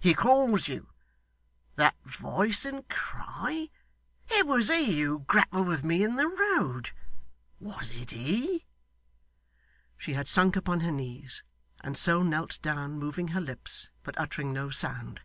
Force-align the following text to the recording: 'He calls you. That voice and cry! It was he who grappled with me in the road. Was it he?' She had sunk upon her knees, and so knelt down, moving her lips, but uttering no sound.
'He 0.00 0.14
calls 0.14 0.68
you. 0.68 0.88
That 1.76 1.94
voice 2.02 2.64
and 2.64 2.88
cry! 2.88 3.68
It 4.30 4.46
was 4.46 4.70
he 4.70 5.02
who 5.02 5.18
grappled 5.18 5.68
with 5.68 5.84
me 5.84 6.02
in 6.02 6.16
the 6.16 6.28
road. 6.28 6.92
Was 7.60 7.90
it 7.90 8.12
he?' 8.12 8.64
She 9.98 10.14
had 10.14 10.28
sunk 10.28 10.56
upon 10.56 10.80
her 10.80 10.90
knees, 10.92 11.42
and 11.84 11.94
so 11.94 12.22
knelt 12.22 12.58
down, 12.62 12.98
moving 12.98 13.28
her 13.36 13.40
lips, 13.42 13.90
but 14.02 14.16
uttering 14.18 14.50
no 14.54 14.70
sound. 14.70 15.20